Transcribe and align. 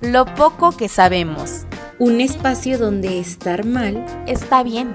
lo 0.00 0.26
poco 0.26 0.76
que 0.76 0.88
sabemos. 0.88 1.66
Un 1.98 2.20
espacio 2.20 2.78
donde 2.78 3.18
estar 3.18 3.64
mal 3.64 4.04
está 4.26 4.62
bien. 4.62 4.94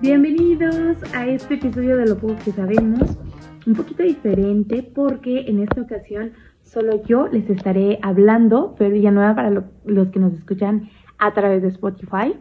Bienvenidos 0.00 0.98
a 1.12 1.26
este 1.26 1.54
episodio 1.54 1.96
de 1.96 2.06
Lo 2.06 2.16
poco 2.16 2.36
que 2.44 2.52
sabemos. 2.52 3.18
Un 3.66 3.74
poquito 3.74 4.02
diferente 4.02 4.82
porque 4.82 5.40
en 5.48 5.60
esta 5.60 5.82
ocasión 5.82 6.32
solo 6.62 7.04
yo 7.04 7.26
les 7.28 7.50
estaré 7.50 7.98
hablando, 8.02 8.76
pero 8.78 8.94
ya 8.94 9.10
nueva 9.10 9.34
para 9.34 9.50
los 9.50 10.08
que 10.08 10.20
nos 10.20 10.34
escuchan 10.34 10.88
a 11.18 11.34
través 11.34 11.62
de 11.62 11.68
Spotify. 11.68 12.34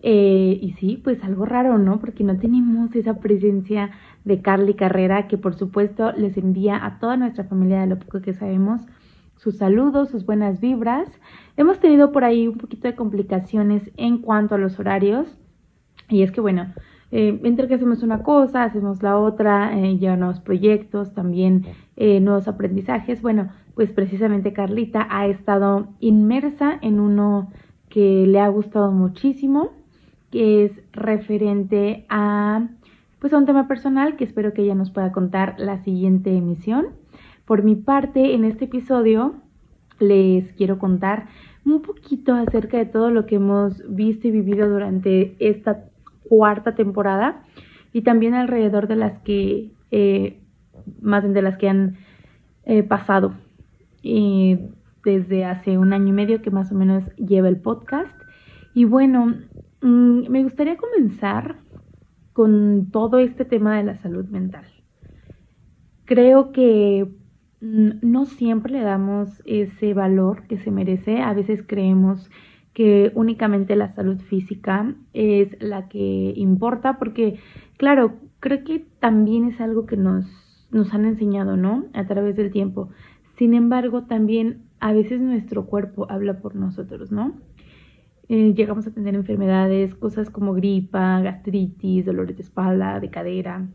Eh, 0.00 0.58
y 0.62 0.72
sí, 0.80 1.00
pues 1.02 1.22
algo 1.24 1.44
raro, 1.44 1.78
¿no? 1.78 2.00
Porque 2.00 2.24
no 2.24 2.38
tenemos 2.38 2.94
esa 2.96 3.20
presencia 3.20 3.90
de 4.24 4.40
Carly 4.40 4.74
Carrera 4.74 5.28
que 5.28 5.36
por 5.36 5.54
supuesto 5.54 6.12
les 6.12 6.36
envía 6.38 6.84
a 6.84 6.98
toda 6.98 7.16
nuestra 7.16 7.44
familia 7.44 7.80
de 7.80 7.86
lo 7.86 7.98
poco 7.98 8.22
que 8.22 8.32
sabemos 8.32 8.80
sus 9.36 9.56
saludos, 9.56 10.10
sus 10.10 10.26
buenas 10.26 10.60
vibras. 10.60 11.08
Hemos 11.56 11.78
tenido 11.78 12.12
por 12.12 12.24
ahí 12.24 12.48
un 12.48 12.58
poquito 12.58 12.88
de 12.88 12.94
complicaciones 12.94 13.90
en 13.96 14.18
cuanto 14.18 14.54
a 14.54 14.58
los 14.58 14.78
horarios. 14.78 15.26
Y 16.08 16.22
es 16.22 16.32
que, 16.32 16.40
bueno, 16.40 16.72
eh, 17.12 17.40
entre 17.44 17.68
que 17.68 17.74
hacemos 17.74 18.02
una 18.02 18.22
cosa, 18.22 18.64
hacemos 18.64 19.02
la 19.02 19.18
otra, 19.18 19.78
eh, 19.78 19.98
ya 19.98 20.16
nuevos 20.16 20.40
proyectos, 20.40 21.14
también 21.14 21.66
eh, 21.96 22.20
nuevos 22.20 22.48
aprendizajes. 22.48 23.22
Bueno, 23.22 23.50
pues 23.74 23.90
precisamente 23.92 24.52
Carlita 24.52 25.06
ha 25.10 25.26
estado 25.26 25.88
inmersa 26.00 26.78
en 26.82 26.98
uno 26.98 27.52
que 27.88 28.26
le 28.26 28.40
ha 28.40 28.48
gustado 28.48 28.90
muchísimo, 28.90 29.70
que 30.30 30.64
es 30.64 30.72
referente 30.92 32.04
a 32.08 32.68
pues 33.18 33.32
a 33.32 33.38
un 33.38 33.46
tema 33.46 33.66
personal 33.66 34.16
que 34.16 34.24
espero 34.24 34.52
que 34.52 34.62
ella 34.62 34.74
nos 34.74 34.90
pueda 34.90 35.10
contar 35.10 35.54
la 35.58 35.82
siguiente 35.82 36.36
emisión. 36.36 36.88
Por 37.46 37.62
mi 37.62 37.76
parte, 37.76 38.34
en 38.34 38.44
este 38.44 38.64
episodio 38.64 39.36
les 40.00 40.52
quiero 40.54 40.78
contar 40.78 41.28
un 41.64 41.80
poquito 41.80 42.34
acerca 42.34 42.76
de 42.76 42.86
todo 42.86 43.10
lo 43.10 43.24
que 43.24 43.36
hemos 43.36 43.82
visto 43.88 44.26
y 44.26 44.32
vivido 44.32 44.68
durante 44.68 45.36
esta 45.38 45.84
cuarta 46.28 46.74
temporada 46.74 47.42
y 47.92 48.02
también 48.02 48.34
alrededor 48.34 48.88
de 48.88 48.96
las 48.96 49.20
que, 49.22 49.70
eh, 49.92 50.40
más 51.00 51.22
de 51.22 51.40
las 51.40 51.56
que 51.56 51.68
han 51.68 51.96
eh, 52.64 52.82
pasado 52.82 53.34
desde 55.04 55.44
hace 55.44 55.78
un 55.78 55.92
año 55.92 56.08
y 56.08 56.12
medio 56.12 56.42
que 56.42 56.50
más 56.50 56.70
o 56.72 56.74
menos 56.74 57.04
lleva 57.16 57.48
el 57.48 57.56
podcast. 57.58 58.14
Y 58.74 58.84
bueno, 58.84 59.34
mm, 59.82 60.28
me 60.28 60.42
gustaría 60.42 60.76
comenzar 60.76 61.56
con 62.32 62.90
todo 62.90 63.18
este 63.18 63.44
tema 63.44 63.76
de 63.76 63.84
la 63.84 63.96
salud 63.98 64.26
mental. 64.26 64.64
Creo 66.04 66.52
que 66.52 67.08
no 67.60 68.26
siempre 68.26 68.72
le 68.72 68.80
damos 68.80 69.42
ese 69.44 69.94
valor 69.94 70.46
que 70.46 70.58
se 70.58 70.70
merece. 70.70 71.22
A 71.22 71.32
veces 71.32 71.64
creemos 71.66 72.30
que 72.74 73.10
únicamente 73.14 73.74
la 73.76 73.94
salud 73.94 74.20
física 74.20 74.94
es 75.14 75.56
la 75.60 75.88
que 75.88 76.34
importa, 76.36 76.98
porque, 76.98 77.38
claro, 77.78 78.16
creo 78.40 78.64
que 78.64 78.86
también 79.00 79.46
es 79.46 79.60
algo 79.60 79.86
que 79.86 79.96
nos, 79.96 80.26
nos 80.70 80.92
han 80.92 81.06
enseñado, 81.06 81.56
¿no? 81.56 81.86
A 81.94 82.06
través 82.06 82.36
del 82.36 82.50
tiempo. 82.52 82.90
Sin 83.38 83.54
embargo, 83.54 84.04
también 84.04 84.64
a 84.80 84.92
veces 84.92 85.20
nuestro 85.20 85.66
cuerpo 85.66 86.06
habla 86.10 86.40
por 86.40 86.54
nosotros, 86.54 87.10
¿no? 87.10 87.34
Eh, 88.28 88.54
llegamos 88.54 88.86
a 88.86 88.90
tener 88.92 89.14
enfermedades, 89.14 89.94
cosas 89.94 90.30
como 90.30 90.52
gripa, 90.52 91.20
gastritis, 91.20 92.04
dolores 92.04 92.36
de 92.36 92.42
espalda, 92.42 93.00
de 93.00 93.08
cadera, 93.08 93.68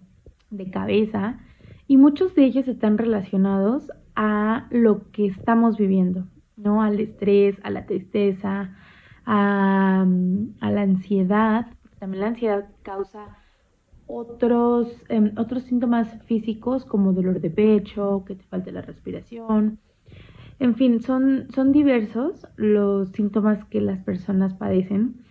de 0.50 0.69
cabeza, 0.69 1.40
y 1.91 1.97
muchos 1.97 2.34
de 2.35 2.46
ellos 2.46 2.69
están 2.69 2.97
relacionados 2.97 3.91
a 4.16 4.66
lo 4.72 5.12
que 5.12 5.25
estamos 5.25 5.78
viviendo, 5.78 6.25
¿no? 6.56 6.81
Al 6.81 6.97
estrés, 7.02 7.57
a 7.63 7.69
la 7.69 7.85
tristeza, 7.85 8.78
a, 9.25 10.06
la 10.06 10.81
ansiedad, 10.81 11.68
también 12.00 12.22
la 12.22 12.28
ansiedad 12.28 12.69
causa 12.81 13.35
otros, 14.07 14.88
em, 15.09 15.34
otros 15.35 15.63
síntomas 15.63 16.07
físicos 16.24 16.85
como 16.85 17.12
dolor 17.12 17.41
de 17.41 17.50
pecho, 17.50 18.24
que 18.25 18.35
te 18.35 18.46
falte 18.46 18.72
la 18.72 18.84
respiración. 18.84 19.78
En 20.59 20.75
fin, 20.75 21.01
son, 21.01 21.47
son 21.53 21.74
diversos 21.74 22.47
los 22.56 23.09
síntomas 23.09 23.66
que 23.66 23.81
las 23.81 24.00
personas 24.00 24.53
padecen 24.53 25.25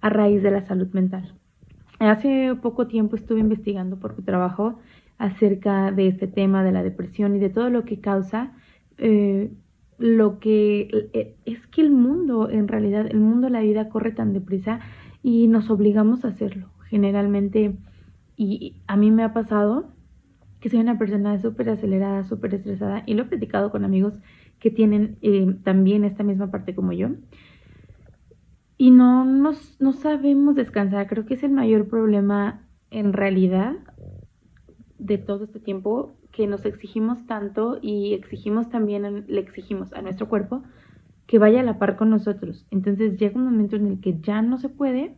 a 0.00 0.08
raíz 0.08 0.42
de 0.42 0.52
la 0.52 0.62
salud 0.62 0.88
mental. 0.94 1.34
Hace 1.98 2.54
poco 2.62 2.86
tiempo 2.86 3.14
estuve 3.14 3.40
investigando 3.40 3.98
por 3.98 4.16
mi 4.16 4.24
trabajo 4.24 4.78
acerca 5.22 5.92
de 5.92 6.08
este 6.08 6.26
tema 6.26 6.64
de 6.64 6.72
la 6.72 6.82
depresión 6.82 7.36
y 7.36 7.38
de 7.38 7.48
todo 7.48 7.70
lo 7.70 7.84
que 7.84 8.00
causa, 8.00 8.54
eh, 8.98 9.52
lo 9.96 10.40
que 10.40 10.88
eh, 11.12 11.36
es 11.44 11.64
que 11.68 11.80
el 11.80 11.92
mundo, 11.92 12.50
en 12.50 12.66
realidad, 12.66 13.06
el 13.06 13.20
mundo, 13.20 13.48
la 13.48 13.60
vida 13.60 13.88
corre 13.88 14.10
tan 14.10 14.32
deprisa 14.32 14.80
y 15.22 15.46
nos 15.46 15.70
obligamos 15.70 16.24
a 16.24 16.28
hacerlo. 16.28 16.70
Generalmente, 16.90 17.76
y 18.36 18.74
a 18.88 18.96
mí 18.96 19.12
me 19.12 19.22
ha 19.22 19.32
pasado 19.32 19.92
que 20.58 20.68
soy 20.70 20.80
una 20.80 20.98
persona 20.98 21.38
súper 21.38 21.70
acelerada, 21.70 22.24
súper 22.24 22.54
estresada, 22.54 23.04
y 23.06 23.14
lo 23.14 23.22
he 23.22 23.26
platicado 23.26 23.70
con 23.70 23.84
amigos 23.84 24.14
que 24.58 24.72
tienen 24.72 25.18
eh, 25.22 25.54
también 25.62 26.02
esta 26.04 26.24
misma 26.24 26.50
parte 26.50 26.74
como 26.74 26.92
yo. 26.92 27.10
Y 28.76 28.90
no, 28.90 29.24
nos, 29.24 29.80
no 29.80 29.92
sabemos 29.92 30.56
descansar. 30.56 31.06
Creo 31.06 31.26
que 31.26 31.34
es 31.34 31.44
el 31.44 31.52
mayor 31.52 31.86
problema 31.86 32.66
en 32.90 33.12
realidad 33.12 33.76
de 35.02 35.18
todo 35.18 35.44
este 35.44 35.58
tiempo 35.58 36.14
que 36.30 36.46
nos 36.46 36.64
exigimos 36.64 37.26
tanto 37.26 37.78
y 37.82 38.14
exigimos 38.14 38.70
también, 38.70 39.24
le 39.26 39.40
exigimos 39.40 39.92
a 39.92 40.00
nuestro 40.00 40.28
cuerpo 40.28 40.62
que 41.26 41.38
vaya 41.38 41.60
a 41.60 41.64
la 41.64 41.78
par 41.78 41.96
con 41.96 42.10
nosotros. 42.10 42.66
Entonces 42.70 43.18
llega 43.18 43.36
un 43.36 43.44
momento 43.44 43.76
en 43.76 43.86
el 43.86 44.00
que 44.00 44.20
ya 44.20 44.42
no 44.42 44.58
se 44.58 44.68
puede 44.68 45.16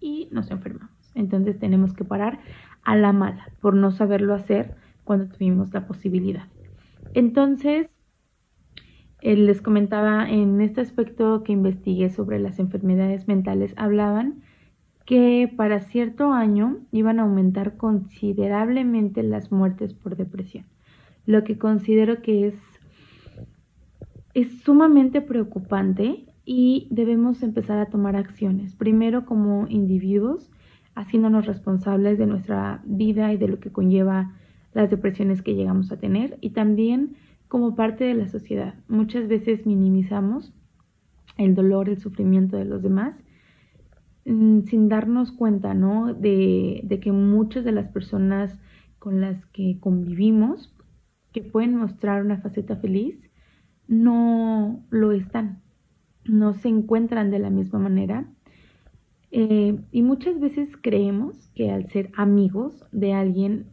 y 0.00 0.28
nos 0.30 0.50
enfermamos. 0.50 0.94
Entonces 1.14 1.58
tenemos 1.58 1.92
que 1.92 2.04
parar 2.04 2.38
a 2.82 2.96
la 2.96 3.12
mala 3.12 3.48
por 3.60 3.74
no 3.74 3.90
saberlo 3.90 4.32
hacer 4.32 4.76
cuando 5.02 5.26
tuvimos 5.26 5.72
la 5.74 5.86
posibilidad. 5.86 6.46
Entonces, 7.14 7.88
eh, 9.22 9.36
les 9.36 9.60
comentaba 9.60 10.30
en 10.30 10.60
este 10.60 10.80
aspecto 10.80 11.42
que 11.42 11.52
investigué 11.52 12.10
sobre 12.10 12.38
las 12.38 12.60
enfermedades 12.60 13.26
mentales, 13.26 13.74
hablaban 13.76 14.42
que 15.10 15.52
para 15.56 15.80
cierto 15.80 16.32
año 16.32 16.86
iban 16.92 17.18
a 17.18 17.22
aumentar 17.22 17.76
considerablemente 17.76 19.24
las 19.24 19.50
muertes 19.50 19.92
por 19.92 20.16
depresión, 20.16 20.66
lo 21.26 21.42
que 21.42 21.58
considero 21.58 22.22
que 22.22 22.46
es, 22.46 22.54
es 24.34 24.60
sumamente 24.60 25.20
preocupante 25.20 26.26
y 26.44 26.86
debemos 26.92 27.42
empezar 27.42 27.78
a 27.80 27.86
tomar 27.86 28.14
acciones, 28.14 28.76
primero 28.76 29.26
como 29.26 29.66
individuos, 29.66 30.48
haciéndonos 30.94 31.44
responsables 31.44 32.16
de 32.16 32.26
nuestra 32.26 32.80
vida 32.84 33.32
y 33.32 33.36
de 33.36 33.48
lo 33.48 33.58
que 33.58 33.72
conlleva 33.72 34.36
las 34.74 34.90
depresiones 34.90 35.42
que 35.42 35.56
llegamos 35.56 35.90
a 35.90 35.98
tener 35.98 36.38
y 36.40 36.50
también 36.50 37.16
como 37.48 37.74
parte 37.74 38.04
de 38.04 38.14
la 38.14 38.28
sociedad. 38.28 38.74
Muchas 38.86 39.26
veces 39.26 39.66
minimizamos 39.66 40.54
el 41.36 41.56
dolor, 41.56 41.88
el 41.88 41.98
sufrimiento 41.98 42.56
de 42.56 42.64
los 42.64 42.80
demás 42.80 43.16
sin 44.66 44.88
darnos 44.88 45.32
cuenta, 45.32 45.74
¿no? 45.74 46.14
De, 46.14 46.82
de, 46.84 47.00
que 47.00 47.10
muchas 47.10 47.64
de 47.64 47.72
las 47.72 47.88
personas 47.88 48.56
con 48.98 49.20
las 49.20 49.44
que 49.46 49.78
convivimos, 49.80 50.72
que 51.32 51.42
pueden 51.42 51.74
mostrar 51.74 52.24
una 52.24 52.40
faceta 52.40 52.76
feliz, 52.76 53.18
no 53.88 54.84
lo 54.90 55.10
están, 55.12 55.62
no 56.24 56.54
se 56.54 56.68
encuentran 56.68 57.30
de 57.30 57.40
la 57.40 57.50
misma 57.50 57.80
manera. 57.80 58.30
Eh, 59.32 59.78
y 59.90 60.02
muchas 60.02 60.38
veces 60.38 60.68
creemos 60.80 61.36
que 61.54 61.70
al 61.70 61.88
ser 61.90 62.10
amigos 62.16 62.84
de 62.92 63.12
alguien 63.14 63.66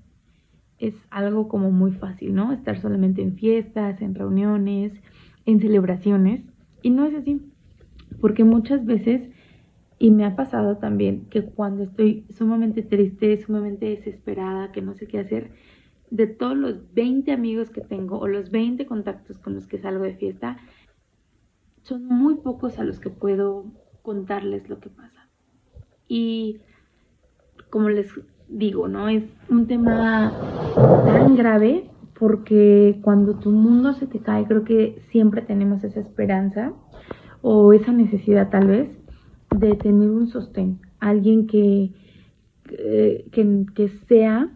es 0.79 0.95
algo 1.09 1.47
como 1.47 1.71
muy 1.71 1.91
fácil, 1.91 2.33
¿no? 2.33 2.51
Estar 2.51 2.79
solamente 2.81 3.21
en 3.21 3.35
fiestas, 3.35 4.01
en 4.01 4.15
reuniones, 4.15 4.93
en 5.45 5.59
celebraciones. 5.59 6.41
Y 6.81 6.89
no 6.89 7.05
es 7.05 7.15
así, 7.15 7.41
porque 8.21 8.43
muchas 8.43 8.85
veces 8.85 9.29
y 9.99 10.11
me 10.11 10.25
ha 10.25 10.35
pasado 10.35 10.77
también 10.77 11.25
que 11.29 11.43
cuando 11.43 11.83
estoy 11.83 12.25
sumamente 12.29 12.83
triste, 12.83 13.37
sumamente 13.37 13.87
desesperada, 13.87 14.71
que 14.71 14.81
no 14.81 14.93
sé 14.93 15.07
qué 15.07 15.19
hacer, 15.19 15.51
de 16.11 16.27
todos 16.27 16.55
los 16.55 16.93
20 16.93 17.31
amigos 17.31 17.69
que 17.69 17.81
tengo 17.81 18.19
o 18.19 18.27
los 18.27 18.51
20 18.51 18.85
contactos 18.85 19.37
con 19.39 19.55
los 19.55 19.67
que 19.67 19.79
salgo 19.79 20.03
de 20.03 20.15
fiesta, 20.15 20.57
son 21.81 22.05
muy 22.05 22.35
pocos 22.35 22.79
a 22.79 22.83
los 22.83 22.99
que 22.99 23.09
puedo 23.09 23.65
contarles 24.03 24.69
lo 24.69 24.79
que 24.79 24.89
pasa. 24.89 25.27
Y 26.07 26.61
como 27.69 27.89
les 27.89 28.09
digo, 28.47 28.87
¿no? 28.87 29.09
Es 29.09 29.23
un 29.49 29.67
tema 29.67 30.31
tan 31.05 31.35
grave 31.35 31.89
porque 32.17 32.99
cuando 33.01 33.35
tu 33.35 33.51
mundo 33.51 33.93
se 33.93 34.07
te 34.07 34.19
cae, 34.19 34.45
creo 34.45 34.63
que 34.63 35.01
siempre 35.11 35.41
tenemos 35.41 35.83
esa 35.83 35.99
esperanza 35.99 36.73
o 37.41 37.73
esa 37.73 37.91
necesidad 37.91 38.49
tal 38.49 38.67
vez 38.67 38.96
de 39.55 39.75
tener 39.75 40.09
un 40.09 40.27
sostén, 40.27 40.79
alguien 40.99 41.47
que, 41.47 41.91
que, 42.65 43.87
sea 44.07 44.49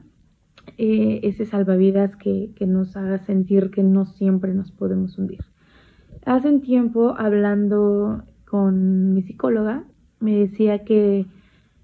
eh, 0.77 1.19
ese 1.23 1.45
salvavidas 1.45 2.15
que, 2.15 2.51
que 2.55 2.67
nos 2.67 2.95
haga 2.97 3.19
sentir 3.19 3.71
que 3.71 3.83
no 3.83 4.05
siempre 4.05 4.53
nos 4.53 4.71
podemos 4.71 5.17
hundir. 5.17 5.43
Hace 6.25 6.49
un 6.49 6.61
tiempo, 6.61 7.15
hablando 7.17 8.23
con 8.45 9.13
mi 9.13 9.23
psicóloga, 9.23 9.85
me 10.19 10.37
decía 10.37 10.83
que 10.83 11.25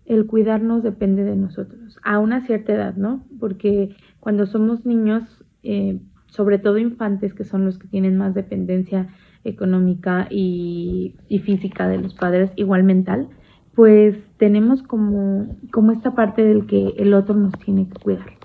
el 0.06 0.26
cuidarnos 0.26 0.84
depende 0.84 1.24
de 1.24 1.36
nosotros, 1.36 1.98
a 2.04 2.20
una 2.20 2.42
cierta 2.46 2.74
edad, 2.74 2.96
¿no? 2.96 3.26
Porque 3.40 3.96
cuando 4.20 4.46
somos 4.46 4.86
niños, 4.86 5.44
eh, 5.64 6.00
sobre 6.28 6.60
todo 6.60 6.78
infantes, 6.78 7.34
que 7.34 7.44
son 7.44 7.66
los 7.66 7.78
que 7.78 7.88
tienen 7.88 8.18
más 8.18 8.34
dependencia 8.34 9.10
económica 9.48 10.28
y, 10.30 11.16
física 11.44 11.88
de 11.88 11.98
los 11.98 12.14
padres, 12.14 12.52
igual 12.56 12.84
mental, 12.84 13.30
pues 13.76 14.18
tenemos 14.38 14.84
como, 14.84 15.56
como 15.72 15.92
esta 15.92 16.16
parte 16.16 16.44
del 16.44 16.66
que 16.66 16.94
el 16.98 17.14
otro 17.14 17.36
nos 17.36 17.54
tiene 17.60 17.88
que 17.88 18.00
cuidar. 18.00 18.38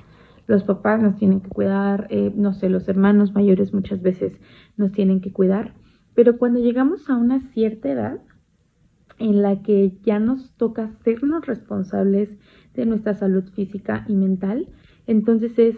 Los 0.47 0.65
papás 0.65 1.01
nos 1.01 1.17
tienen 1.17 1.41
que 1.41 1.49
cuidar, 1.49 2.07
eh, 2.11 2.33
no 2.35 2.53
sé, 2.53 2.69
los 2.69 2.89
hermanos 2.89 3.33
mayores 3.35 3.73
muchas 3.73 4.03
veces 4.03 4.33
nos 4.77 4.93
tienen 4.93 5.21
que 5.21 5.33
cuidar, 5.33 5.75
pero 6.15 6.37
cuando 6.37 6.61
llegamos 6.61 7.09
a 7.09 7.17
una 7.17 7.41
cierta 7.53 7.91
edad, 7.91 8.21
en 9.19 9.43
la 9.43 9.63
que 9.63 9.99
ya 10.03 10.19
nos 10.19 10.53
toca 10.57 10.91
sernos 11.05 11.47
responsables 11.47 12.31
de 12.75 12.87
nuestra 12.87 13.15
salud 13.15 13.45
física 13.55 14.05
y 14.09 14.15
mental, 14.15 14.69
entonces 15.07 15.59
es 15.59 15.77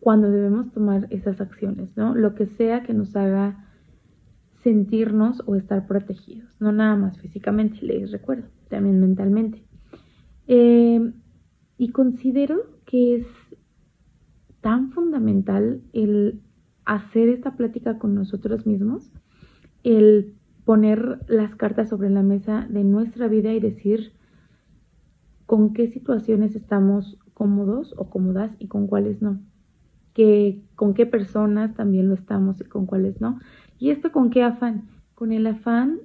cuando 0.00 0.30
debemos 0.30 0.72
tomar 0.72 1.06
esas 1.10 1.40
acciones, 1.40 1.96
¿no? 1.96 2.14
Lo 2.14 2.34
que 2.34 2.46
sea 2.46 2.82
que 2.82 2.94
nos 2.94 3.14
haga 3.14 3.71
sentirnos 4.62 5.42
o 5.46 5.56
estar 5.56 5.86
protegidos, 5.86 6.60
no 6.60 6.72
nada 6.72 6.96
más 6.96 7.18
físicamente, 7.18 7.78
les 7.82 8.10
recuerdo, 8.10 8.48
también 8.68 9.00
mentalmente. 9.00 9.64
Eh, 10.46 11.12
y 11.78 11.88
considero 11.90 12.62
que 12.84 13.16
es 13.16 13.26
tan 14.60 14.92
fundamental 14.92 15.82
el 15.92 16.40
hacer 16.84 17.28
esta 17.28 17.56
plática 17.56 17.98
con 17.98 18.14
nosotros 18.14 18.66
mismos, 18.66 19.10
el 19.82 20.34
poner 20.64 21.20
las 21.28 21.54
cartas 21.56 21.88
sobre 21.88 22.10
la 22.10 22.22
mesa 22.22 22.66
de 22.70 22.84
nuestra 22.84 23.28
vida 23.28 23.52
y 23.52 23.60
decir 23.60 24.12
con 25.46 25.72
qué 25.72 25.88
situaciones 25.88 26.54
estamos 26.54 27.18
cómodos 27.34 27.94
o 27.96 28.08
cómodas 28.08 28.52
y 28.58 28.68
con 28.68 28.86
cuáles 28.86 29.20
no. 29.20 29.40
Que, 30.14 30.62
con 30.76 30.94
qué 30.94 31.06
personas 31.06 31.74
también 31.74 32.08
lo 32.08 32.14
estamos 32.14 32.60
y 32.60 32.64
con 32.64 32.86
cuáles 32.86 33.20
no. 33.20 33.40
Y 33.82 33.90
esto 33.90 34.12
con 34.12 34.30
qué 34.30 34.44
afán? 34.44 34.84
Con 35.16 35.32
el 35.32 35.44
afán 35.44 35.98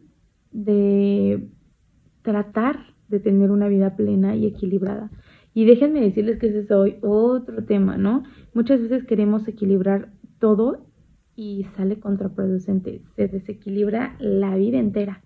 de 0.51 1.47
tratar 2.23 2.95
de 3.07 3.19
tener 3.19 3.51
una 3.51 3.67
vida 3.67 3.95
plena 3.95 4.35
y 4.35 4.47
equilibrada. 4.47 5.11
Y 5.53 5.65
déjenme 5.65 6.01
decirles 6.01 6.39
que 6.39 6.47
ese 6.47 6.61
es 6.61 6.71
hoy 6.71 6.97
otro 7.03 7.65
tema, 7.65 7.95
¿no? 7.95 8.23
Muchas 8.55 8.81
veces 8.81 9.05
queremos 9.05 9.47
equilibrar 9.47 10.09
todo 10.39 10.87
y 11.35 11.67
sale 11.75 11.99
contraproducente, 11.99 13.03
se 13.15 13.27
desequilibra 13.27 14.15
la 14.17 14.55
vida 14.55 14.79
entera. 14.79 15.21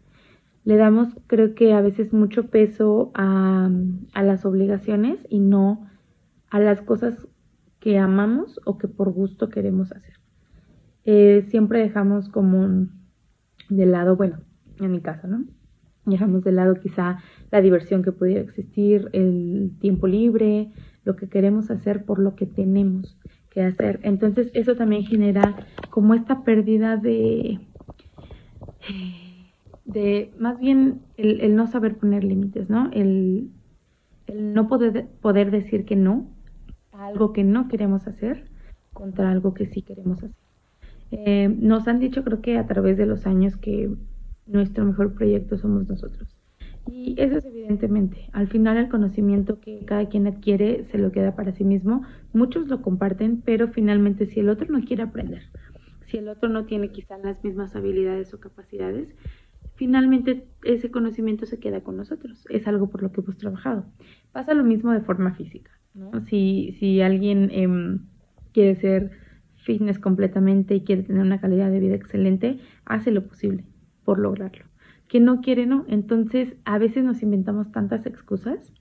Le 0.66 0.76
damos, 0.76 1.08
creo 1.28 1.56
que 1.56 1.72
a 1.72 1.80
veces, 1.80 2.12
mucho 2.12 2.48
peso 2.48 3.12
a, 3.14 3.72
las 4.14 4.44
obligaciones 4.44 5.26
y 5.30 5.40
no 5.40 5.88
a 6.50 6.60
las 6.60 6.82
cosas 6.82 7.30
que 7.80 7.98
amamos 7.98 8.60
o 8.66 8.78
que 8.78 8.90
por 8.90 9.14
gusto 9.14 9.48
queremos 9.48 9.94
hacer. 9.94 10.21
Eh, 11.06 11.46
siempre 11.50 11.80
dejamos 11.80 12.30
como 12.30 12.88
de 13.70 13.86
lado, 13.86 14.16
bueno, 14.16 14.40
en 14.80 14.92
mi 14.92 15.02
caso, 15.02 15.28
¿no? 15.28 15.46
Dejamos 16.06 16.44
de 16.44 16.52
lado 16.52 16.76
quizá 16.76 17.20
la 17.52 17.62
diversión 17.62 18.04
que 18.04 18.12
pudiera 18.12 18.42
existir, 18.42 19.10
el 19.14 19.72
tiempo 19.80 20.08
libre, 20.08 20.72
lo 21.04 21.16
que 21.16 21.30
queremos 21.30 21.72
hacer 21.72 22.06
por 22.06 22.20
lo 22.20 22.36
que 22.36 22.46
tenemos 22.46 23.18
que 23.50 23.64
hacer. 23.64 24.00
Entonces 24.04 24.50
eso 24.54 24.76
también 24.76 25.04
genera 25.04 25.68
como 25.90 26.14
esta 26.14 26.44
pérdida 26.44 26.98
de, 26.98 27.60
de 29.86 30.32
más 30.40 30.60
bien 30.60 31.02
el, 31.18 31.56
no 31.56 31.68
saber 31.68 31.98
poner 31.98 32.24
límites, 32.24 32.70
¿no? 32.70 32.90
El, 32.92 33.52
el 34.28 34.54
no 34.54 34.68
poder, 34.68 35.08
poder 35.22 35.52
decir 35.52 35.86
que 35.86 35.96
no 35.96 36.28
a 36.94 37.08
algo 37.08 37.34
que 37.34 37.44
no 37.44 37.68
queremos 37.68 38.08
hacer 38.08 38.50
contra 38.94 39.32
algo 39.32 39.54
que 39.54 39.68
sí 39.68 39.82
queremos 39.82 40.24
hacer. 40.24 40.41
Eh, 41.12 41.50
nos 41.50 41.88
han 41.88 42.00
dicho 42.00 42.24
creo 42.24 42.42
que 42.42 42.58
a 42.58 42.68
través 42.68 42.98
de 42.98 43.06
los 43.06 43.26
años 43.26 43.58
que 43.58 43.92
nuestro 44.48 44.86
mejor 44.86 45.14
proyecto 45.14 45.58
somos 45.58 45.88
nosotros. 45.88 46.38
Y 46.88 47.16
eso 47.20 47.38
es 47.38 47.46
evidentemente, 47.46 48.30
al 48.34 48.48
final 48.48 48.78
el 48.78 48.90
conocimiento 48.90 49.60
que 49.60 49.86
cada 49.86 50.10
quien 50.10 50.26
adquiere 50.26 50.86
se 50.86 50.98
lo 50.98 51.12
queda 51.12 51.36
para 51.36 51.52
sí 51.52 51.64
mismo. 51.64 52.04
Muchos 52.34 52.68
lo 52.68 52.82
comparten, 52.82 53.42
pero 53.42 53.68
finalmente 53.68 54.26
si 54.26 54.40
el 54.40 54.50
otro 54.50 54.68
no 54.70 54.84
quiere 54.84 55.04
aprender, 55.04 55.44
si 56.08 56.18
el 56.18 56.28
otro 56.28 56.50
no 56.50 56.66
tiene 56.66 56.90
quizás 56.90 57.24
las 57.24 57.44
mismas 57.44 57.76
habilidades 57.76 58.34
o 58.34 58.40
capacidades, 58.40 59.14
finalmente 59.76 60.48
ese 60.64 60.92
conocimiento 60.92 61.46
se 61.46 61.60
queda 61.60 61.82
con 61.82 61.98
nosotros. 61.98 62.46
Es 62.50 62.68
algo 62.68 62.90
por 62.90 63.04
lo 63.04 63.12
que 63.12 63.22
hemos 63.22 63.38
trabajado. 63.38 63.86
Pasa 64.32 64.54
lo 64.54 64.64
mismo 64.64 64.92
de 64.92 65.02
forma 65.02 65.34
física. 65.34 65.72
Si, 66.28 66.76
si 66.80 67.02
alguien 67.02 67.50
em, 67.52 68.00
quiere 68.54 68.76
ser 68.76 69.12
fitness 69.64 70.00
completamente 70.00 70.76
y 70.76 70.84
quiere 70.84 71.04
tener 71.04 71.22
una 71.22 71.42
calidad 71.42 71.72
de 71.72 71.80
vida 71.80 71.96
excelente, 71.96 72.60
hace 72.86 73.12
lo 73.12 73.26
posible 73.28 73.66
por 74.04 74.20
lograrlo 74.20 74.72
que 75.12 75.20
no 75.20 75.42
quiere, 75.42 75.66
no. 75.66 75.84
Entonces, 75.90 76.56
a 76.64 76.78
veces 76.78 77.04
nos 77.04 77.22
inventamos 77.22 77.70
tantas 77.74 78.06
excusas 78.06 78.72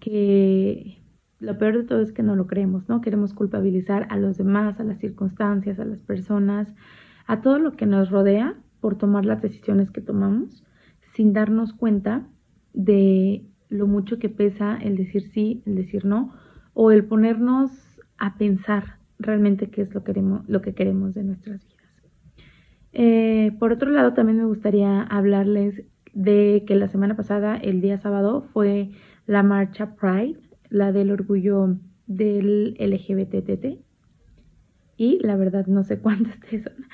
que 0.00 1.00
lo 1.38 1.56
peor 1.58 1.76
de 1.78 1.84
todo 1.84 2.00
es 2.00 2.10
que 2.10 2.24
no 2.24 2.34
lo 2.34 2.48
creemos, 2.48 2.88
¿no? 2.88 3.00
Queremos 3.00 3.34
culpabilizar 3.34 4.08
a 4.10 4.16
los 4.16 4.36
demás, 4.36 4.80
a 4.80 4.82
las 4.82 4.98
circunstancias, 4.98 5.78
a 5.78 5.84
las 5.84 6.00
personas, 6.00 6.74
a 7.28 7.40
todo 7.40 7.60
lo 7.60 7.76
que 7.76 7.86
nos 7.86 8.10
rodea 8.10 8.56
por 8.80 8.98
tomar 8.98 9.24
las 9.24 9.42
decisiones 9.42 9.92
que 9.92 10.00
tomamos 10.00 10.64
sin 11.14 11.32
darnos 11.32 11.72
cuenta 11.72 12.26
de 12.72 13.46
lo 13.68 13.86
mucho 13.86 14.18
que 14.18 14.28
pesa 14.28 14.76
el 14.76 14.96
decir 14.96 15.22
sí, 15.30 15.62
el 15.66 15.76
decir 15.76 16.04
no, 16.04 16.34
o 16.74 16.90
el 16.90 17.04
ponernos 17.04 17.70
a 18.18 18.36
pensar 18.38 18.99
realmente 19.20 19.70
qué 19.70 19.82
es 19.82 19.94
lo, 19.94 20.02
queremos, 20.02 20.48
lo 20.48 20.60
que 20.62 20.74
queremos 20.74 21.14
de 21.14 21.24
nuestras 21.24 21.66
vidas. 21.66 21.80
Eh, 22.92 23.52
por 23.58 23.72
otro 23.72 23.90
lado, 23.90 24.14
también 24.14 24.38
me 24.38 24.44
gustaría 24.44 25.02
hablarles 25.02 25.84
de 26.12 26.64
que 26.66 26.74
la 26.74 26.88
semana 26.88 27.16
pasada, 27.16 27.56
el 27.56 27.80
día 27.80 27.98
sábado, 27.98 28.42
fue 28.52 28.90
la 29.26 29.42
marcha 29.42 29.94
Pride, 29.94 30.40
la 30.68 30.92
del 30.92 31.12
orgullo 31.12 31.76
del 32.06 32.76
LGBTT. 32.78 33.80
Y 34.96 35.18
la 35.20 35.36
verdad 35.36 35.66
no 35.66 35.84
sé 35.84 35.98
cuántos 36.02 36.34
son, 36.50 36.86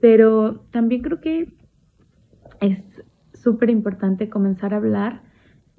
pero 0.00 0.64
también 0.70 1.02
creo 1.02 1.20
que 1.20 1.52
es 2.60 2.82
súper 3.34 3.70
importante 3.70 4.28
comenzar 4.28 4.72
a 4.72 4.78
hablar 4.78 5.22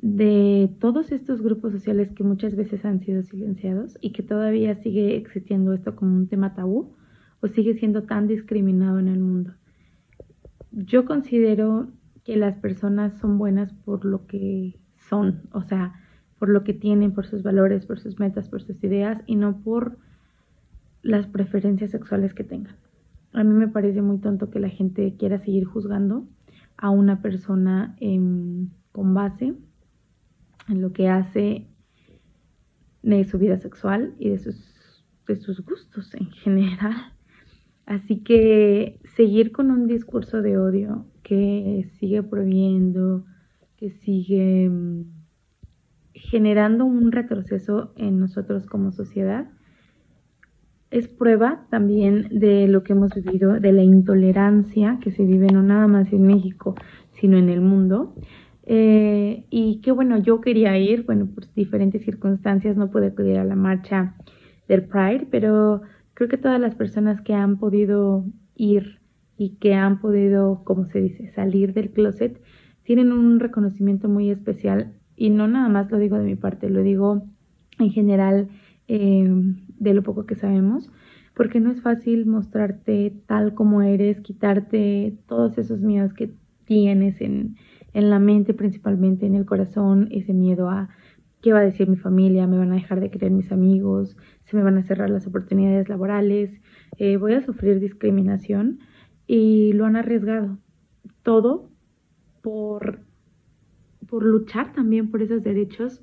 de 0.03 0.69
todos 0.79 1.11
estos 1.11 1.41
grupos 1.41 1.71
sociales 1.71 2.11
que 2.11 2.23
muchas 2.23 2.55
veces 2.55 2.85
han 2.85 2.99
sido 2.99 3.23
silenciados 3.23 3.97
y 4.01 4.11
que 4.11 4.21
todavía 4.21 4.75
sigue 4.75 5.15
existiendo 5.15 5.73
esto 5.73 5.95
como 5.95 6.15
un 6.15 6.27
tema 6.27 6.53
tabú 6.53 6.93
o 7.41 7.47
sigue 7.47 7.73
siendo 7.73 8.03
tan 8.03 8.27
discriminado 8.27 8.99
en 8.99 9.07
el 9.07 9.19
mundo 9.19 9.53
yo 10.73 11.05
considero 11.05 11.87
que 12.23 12.35
las 12.35 12.57
personas 12.57 13.17
son 13.19 13.37
buenas 13.37 13.73
por 13.73 14.05
lo 14.05 14.25
que 14.25 14.79
son, 15.09 15.43
o 15.51 15.61
sea, 15.61 15.93
por 16.39 16.49
lo 16.49 16.63
que 16.63 16.73
tienen, 16.73 17.13
por 17.13 17.27
sus 17.27 17.43
valores, 17.43 17.85
por 17.85 17.99
sus 17.99 18.19
metas, 18.19 18.49
por 18.49 18.63
sus 18.63 18.83
ideas 18.83 19.21
y 19.27 19.35
no 19.35 19.61
por 19.61 19.97
las 21.03 21.27
preferencias 21.27 21.91
sexuales 21.91 22.33
que 22.33 22.43
tengan. 22.43 22.75
A 23.33 23.43
mí 23.43 23.53
me 23.53 23.67
parece 23.67 24.01
muy 24.01 24.17
tonto 24.17 24.49
que 24.49 24.59
la 24.59 24.69
gente 24.69 25.15
quiera 25.17 25.37
seguir 25.37 25.65
juzgando 25.65 26.25
a 26.77 26.89
una 26.89 27.21
persona 27.21 27.95
con 28.91 29.13
base 29.13 29.53
en 30.67 30.81
lo 30.81 30.93
que 30.93 31.09
hace 31.09 31.67
de 33.01 33.23
su 33.25 33.37
vida 33.37 33.57
sexual 33.57 34.15
y 34.19 34.29
de 34.29 34.39
sus, 34.39 35.03
de 35.27 35.35
sus 35.35 35.63
gustos 35.65 36.13
en 36.15 36.31
general. 36.31 37.13
Así 37.85 38.23
que 38.23 38.99
seguir 39.15 39.51
con 39.51 39.69
un 39.69 39.87
discurso 39.87 40.41
de 40.41 40.57
odio 40.57 41.05
que 41.21 41.89
sigue 41.99 42.23
prohibiendo, 42.23 43.25
que 43.75 43.91
sigue 43.91 44.69
mm, 44.69 45.03
generando 46.13 46.85
un 46.85 47.11
retroceso 47.11 47.93
en 47.97 48.19
nosotros 48.19 48.65
como 48.65 48.91
sociedad, 48.91 49.49
es 50.93 51.07
prueba 51.07 51.65
también 51.71 52.29
de 52.29 52.67
lo 52.67 52.83
que 52.83 52.93
hemos 52.93 53.13
vivido, 53.15 53.59
de 53.59 53.71
la 53.71 53.81
intolerancia 53.81 54.99
que 55.01 55.11
se 55.11 55.25
vive 55.25 55.47
no 55.47 55.63
nada 55.63 55.87
más 55.87 56.13
en 56.13 56.21
México, 56.21 56.75
sino 57.13 57.37
en 57.37 57.49
el 57.49 57.61
mundo. 57.61 58.13
Eh, 58.65 59.45
y 59.49 59.81
que 59.81 59.91
bueno, 59.91 60.17
yo 60.17 60.39
quería 60.39 60.77
ir, 60.77 61.03
bueno, 61.03 61.27
por 61.27 61.53
diferentes 61.53 62.03
circunstancias 62.03 62.77
no 62.77 62.89
pude 62.89 63.07
acudir 63.07 63.37
a 63.37 63.43
la 63.43 63.55
marcha 63.55 64.15
del 64.67 64.85
Pride, 64.85 65.27
pero 65.29 65.81
creo 66.13 66.29
que 66.29 66.37
todas 66.37 66.59
las 66.59 66.75
personas 66.75 67.21
que 67.21 67.33
han 67.33 67.57
podido 67.57 68.25
ir 68.55 68.99
y 69.37 69.57
que 69.57 69.73
han 69.73 69.99
podido, 69.99 70.63
como 70.63 70.85
se 70.85 71.01
dice, 71.01 71.27
salir 71.27 71.73
del 71.73 71.91
closet, 71.91 72.41
tienen 72.83 73.11
un 73.11 73.39
reconocimiento 73.39 74.07
muy 74.07 74.29
especial. 74.29 74.93
Y 75.15 75.29
no 75.29 75.47
nada 75.47 75.69
más 75.69 75.91
lo 75.91 75.97
digo 75.97 76.17
de 76.17 76.25
mi 76.25 76.35
parte, 76.35 76.69
lo 76.69 76.81
digo 76.81 77.23
en 77.79 77.89
general 77.91 78.47
eh, 78.87 79.29
de 79.79 79.93
lo 79.93 80.03
poco 80.03 80.25
que 80.25 80.35
sabemos, 80.35 80.91
porque 81.35 81.59
no 81.59 81.71
es 81.71 81.81
fácil 81.81 82.25
mostrarte 82.25 83.13
tal 83.27 83.53
como 83.53 83.81
eres, 83.81 84.21
quitarte 84.21 85.17
todos 85.27 85.57
esos 85.57 85.81
miedos 85.81 86.13
que 86.13 86.31
tienes 86.65 87.19
en, 87.21 87.55
en 87.93 88.09
la 88.09 88.19
mente, 88.19 88.53
principalmente 88.53 89.25
en 89.25 89.35
el 89.35 89.45
corazón, 89.45 90.07
ese 90.11 90.33
miedo 90.33 90.69
a 90.69 90.89
qué 91.41 91.53
va 91.53 91.59
a 91.59 91.63
decir 91.63 91.89
mi 91.89 91.97
familia, 91.97 92.47
me 92.47 92.57
van 92.57 92.71
a 92.71 92.75
dejar 92.75 92.99
de 92.99 93.11
querer 93.11 93.31
mis 93.31 93.51
amigos, 93.51 94.17
se 94.45 94.55
me 94.55 94.63
van 94.63 94.77
a 94.77 94.83
cerrar 94.83 95.09
las 95.09 95.27
oportunidades 95.27 95.89
laborales, 95.89 96.51
eh, 96.97 97.17
voy 97.17 97.33
a 97.33 97.45
sufrir 97.45 97.79
discriminación 97.79 98.79
y 99.27 99.73
lo 99.73 99.85
han 99.85 99.95
arriesgado. 99.95 100.57
Todo 101.21 101.69
por, 102.41 103.01
por 104.07 104.23
luchar 104.23 104.73
también 104.73 105.11
por 105.11 105.21
esos 105.21 105.43
derechos 105.43 106.01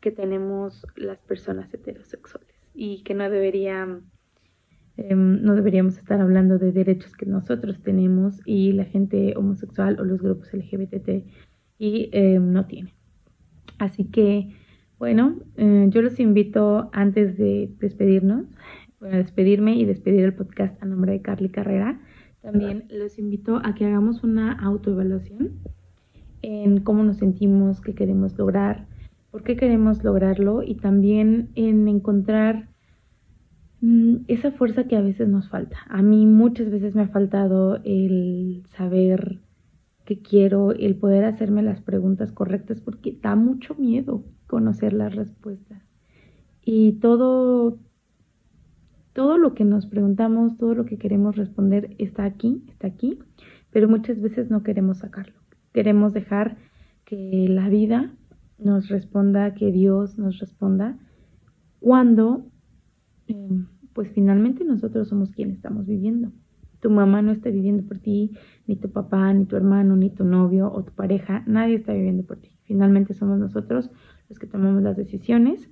que 0.00 0.10
tenemos 0.10 0.86
las 0.96 1.18
personas 1.18 1.72
heterosexuales 1.72 2.54
y 2.74 3.02
que 3.02 3.14
no 3.14 3.28
deberían 3.28 4.09
em, 5.08 5.42
no 5.42 5.54
deberíamos 5.54 5.98
estar 5.98 6.20
hablando 6.20 6.58
de 6.58 6.72
derechos 6.72 7.16
que 7.16 7.26
nosotros 7.26 7.80
tenemos 7.82 8.40
y 8.44 8.72
la 8.72 8.84
gente 8.84 9.34
homosexual 9.36 9.98
o 9.98 10.04
los 10.04 10.20
grupos 10.20 10.52
LGBT 10.52 11.24
y 11.78 12.10
em, 12.12 12.52
no 12.52 12.66
tiene. 12.66 12.92
Así 13.78 14.04
que, 14.04 14.50
bueno, 14.98 15.38
eh, 15.56 15.86
yo 15.88 16.02
los 16.02 16.20
invito 16.20 16.90
antes 16.92 17.38
de 17.38 17.70
despedirnos, 17.80 18.46
bueno, 19.00 19.16
despedirme 19.16 19.76
y 19.76 19.86
despedir 19.86 20.24
el 20.24 20.34
podcast 20.34 20.80
a 20.82 20.86
nombre 20.86 21.12
de 21.12 21.22
Carly 21.22 21.48
Carrera, 21.48 21.98
también 22.42 22.84
los 22.90 23.18
invito 23.18 23.60
a 23.64 23.74
que 23.74 23.84
hagamos 23.84 24.22
una 24.22 24.52
autoevaluación 24.52 25.52
en 26.42 26.80
cómo 26.80 27.02
nos 27.02 27.18
sentimos, 27.18 27.80
qué 27.80 27.94
queremos 27.94 28.36
lograr, 28.38 28.86
por 29.30 29.42
qué 29.42 29.56
queremos 29.56 30.02
lograrlo 30.02 30.62
y 30.62 30.74
también 30.76 31.50
en 31.54 31.86
encontrar 31.86 32.69
esa 34.28 34.52
fuerza 34.52 34.84
que 34.84 34.96
a 34.96 35.00
veces 35.00 35.28
nos 35.28 35.48
falta. 35.48 35.78
A 35.88 36.02
mí 36.02 36.26
muchas 36.26 36.70
veces 36.70 36.94
me 36.94 37.02
ha 37.02 37.08
faltado 37.08 37.80
el 37.84 38.64
saber 38.76 39.40
qué 40.04 40.20
quiero, 40.20 40.72
el 40.72 40.96
poder 40.96 41.24
hacerme 41.24 41.62
las 41.62 41.80
preguntas 41.80 42.32
correctas 42.32 42.80
porque 42.80 43.18
da 43.22 43.36
mucho 43.36 43.74
miedo 43.76 44.24
conocer 44.46 44.92
las 44.92 45.14
respuestas. 45.14 45.82
Y 46.62 46.92
todo 46.94 47.78
todo 49.12 49.38
lo 49.38 49.54
que 49.54 49.64
nos 49.64 49.86
preguntamos, 49.86 50.56
todo 50.56 50.74
lo 50.74 50.84
que 50.84 50.98
queremos 50.98 51.36
responder 51.36 51.94
está 51.98 52.24
aquí, 52.24 52.64
está 52.68 52.86
aquí, 52.86 53.18
pero 53.70 53.88
muchas 53.88 54.20
veces 54.20 54.50
no 54.50 54.62
queremos 54.62 54.98
sacarlo. 54.98 55.34
Queremos 55.72 56.12
dejar 56.12 56.56
que 57.04 57.46
la 57.48 57.68
vida 57.68 58.12
nos 58.58 58.88
responda, 58.88 59.54
que 59.54 59.72
Dios 59.72 60.18
nos 60.18 60.38
responda, 60.38 60.98
cuando 61.80 62.46
em, 63.30 63.66
pues 63.92 64.10
finalmente 64.12 64.64
nosotros 64.64 65.08
somos 65.08 65.30
quienes 65.30 65.56
estamos 65.56 65.86
viviendo. 65.86 66.32
Tu 66.80 66.90
mamá 66.90 67.20
no 67.20 67.32
está 67.32 67.50
viviendo 67.50 67.82
por 67.82 67.98
ti, 67.98 68.32
ni 68.66 68.76
tu 68.76 68.90
papá, 68.90 69.32
ni 69.34 69.44
tu 69.44 69.56
hermano, 69.56 69.96
ni 69.96 70.10
tu 70.10 70.24
novio 70.24 70.72
o 70.72 70.82
tu 70.82 70.92
pareja, 70.92 71.42
nadie 71.46 71.74
está 71.74 71.92
viviendo 71.92 72.22
por 72.22 72.38
ti. 72.38 72.50
Finalmente 72.64 73.14
somos 73.14 73.38
nosotros 73.38 73.90
los 74.28 74.38
que 74.38 74.46
tomamos 74.46 74.82
las 74.82 74.96
decisiones. 74.96 75.68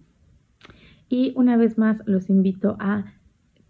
Y 1.09 1.33
una 1.37 1.57
vez 1.57 1.79
más 1.79 2.03
los 2.07 2.29
invito 2.29 2.77
a 2.79 3.07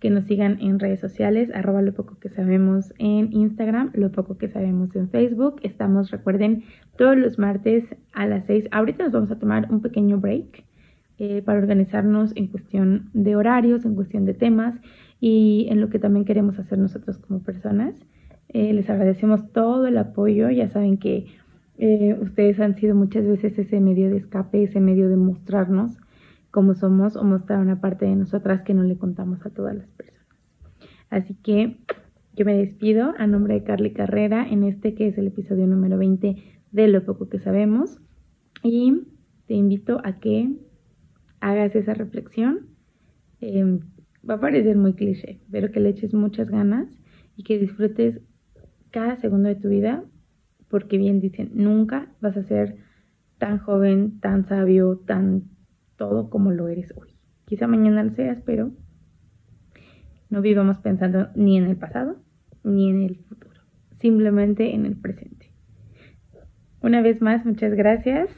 que 0.00 0.10
nos 0.10 0.24
sigan 0.24 0.60
en 0.60 0.78
redes 0.78 1.00
sociales, 1.00 1.50
arroba 1.52 1.82
lo 1.82 1.92
poco 1.92 2.18
que 2.18 2.28
sabemos 2.28 2.94
en 2.98 3.32
Instagram, 3.32 3.90
lo 3.94 4.12
poco 4.12 4.38
que 4.38 4.48
sabemos 4.48 4.94
en 4.94 5.08
Facebook. 5.08 5.60
Estamos, 5.62 6.10
recuerden, 6.10 6.64
todos 6.96 7.16
los 7.16 7.38
martes 7.38 7.84
a 8.12 8.26
las 8.26 8.46
6. 8.46 8.68
Ahorita 8.70 9.04
nos 9.04 9.12
vamos 9.12 9.30
a 9.30 9.38
tomar 9.38 9.68
un 9.70 9.80
pequeño 9.80 10.18
break 10.18 10.64
eh, 11.18 11.42
para 11.42 11.58
organizarnos 11.58 12.32
en 12.36 12.46
cuestión 12.46 13.10
de 13.12 13.34
horarios, 13.34 13.84
en 13.84 13.94
cuestión 13.94 14.24
de 14.24 14.34
temas 14.34 14.74
y 15.20 15.66
en 15.68 15.80
lo 15.80 15.90
que 15.90 15.98
también 15.98 16.24
queremos 16.24 16.58
hacer 16.58 16.78
nosotros 16.78 17.18
como 17.18 17.42
personas. 17.42 17.94
Eh, 18.48 18.72
les 18.72 18.88
agradecemos 18.88 19.52
todo 19.52 19.86
el 19.86 19.98
apoyo, 19.98 20.48
ya 20.50 20.68
saben 20.68 20.96
que 20.96 21.26
eh, 21.76 22.16
ustedes 22.20 22.60
han 22.60 22.76
sido 22.76 22.94
muchas 22.94 23.26
veces 23.26 23.58
ese 23.58 23.80
medio 23.80 24.10
de 24.10 24.16
escape, 24.16 24.62
ese 24.62 24.80
medio 24.80 25.08
de 25.08 25.16
mostrarnos 25.16 25.96
como 26.50 26.74
somos 26.74 27.16
o 27.16 27.24
mostrar 27.24 27.60
una 27.60 27.80
parte 27.80 28.06
de 28.06 28.16
nosotras 28.16 28.62
que 28.62 28.74
no 28.74 28.82
le 28.82 28.96
contamos 28.96 29.44
a 29.44 29.50
todas 29.50 29.76
las 29.76 29.88
personas. 29.88 30.26
Así 31.10 31.34
que 31.34 31.78
yo 32.34 32.44
me 32.44 32.56
despido 32.56 33.12
a 33.18 33.26
nombre 33.26 33.54
de 33.54 33.64
Carly 33.64 33.92
Carrera 33.92 34.46
en 34.48 34.62
este 34.62 34.94
que 34.94 35.08
es 35.08 35.18
el 35.18 35.26
episodio 35.26 35.66
número 35.66 35.98
20 35.98 36.36
de 36.70 36.88
Lo 36.88 37.04
poco 37.04 37.28
que 37.28 37.38
sabemos 37.38 37.98
y 38.62 39.02
te 39.46 39.54
invito 39.54 40.00
a 40.04 40.20
que 40.20 40.52
hagas 41.40 41.74
esa 41.74 41.94
reflexión. 41.94 42.66
Em, 43.40 43.80
va 44.28 44.34
a 44.34 44.40
parecer 44.40 44.76
muy 44.76 44.94
cliché, 44.94 45.40
pero 45.50 45.70
que 45.70 45.80
le 45.80 45.90
eches 45.90 46.14
muchas 46.14 46.50
ganas 46.50 46.88
y 47.36 47.44
que 47.44 47.58
disfrutes 47.58 48.20
cada 48.90 49.16
segundo 49.16 49.48
de 49.48 49.56
tu 49.56 49.68
vida 49.68 50.04
porque 50.68 50.98
bien 50.98 51.20
dicen, 51.20 51.50
nunca 51.54 52.08
vas 52.20 52.36
a 52.36 52.42
ser 52.42 52.76
tan 53.38 53.58
joven, 53.58 54.20
tan 54.20 54.46
sabio, 54.46 54.98
tan 54.98 55.44
todo 55.96 56.30
como 56.30 56.52
lo 56.52 56.68
eres 56.68 56.92
hoy. 56.96 57.14
Quizá 57.46 57.66
mañana 57.66 58.02
lo 58.02 58.12
seas, 58.12 58.42
pero 58.44 58.72
no 60.28 60.42
vivamos 60.42 60.78
pensando 60.78 61.28
ni 61.34 61.56
en 61.56 61.64
el 61.64 61.76
pasado 61.76 62.16
ni 62.64 62.90
en 62.90 63.02
el 63.02 63.16
futuro, 63.16 63.60
simplemente 63.98 64.74
en 64.74 64.84
el 64.84 64.96
presente. 64.96 65.52
Una 66.82 67.00
vez 67.00 67.22
más, 67.22 67.46
muchas 67.46 67.72
gracias 67.72 68.28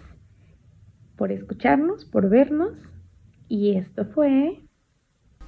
por 1.20 1.32
escucharnos, 1.32 2.06
por 2.06 2.30
vernos 2.30 2.72
y 3.46 3.76
esto 3.76 4.06
fue 4.06 4.62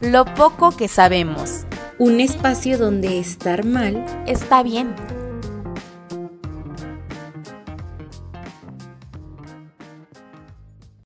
Lo 0.03 0.27
poco 0.27 0.77
que 0.77 0.87
sabemos. 0.87 1.65
Un 1.99 2.21
espacio 2.21 2.77
donde 2.77 3.19
estar 3.19 3.65
mal 3.65 4.05
está 4.27 4.63
bien. 4.63 4.95